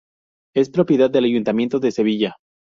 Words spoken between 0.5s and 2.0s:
Es propiedad del Ayuntamiento de